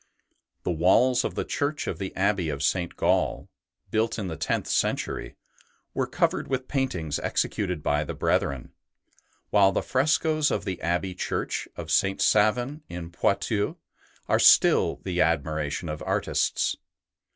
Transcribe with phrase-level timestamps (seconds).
[0.63, 2.95] The walls of the church of the Abbey of St.
[2.95, 3.51] Gall,
[3.91, 5.35] built in the tenth century,
[5.93, 8.71] were covered with paintings executed by the brethren;
[9.51, 12.19] while the frescoes of the Abbey Church of St.
[12.19, 13.75] Savin in Poitou
[14.27, 16.75] are still the admiration of artists.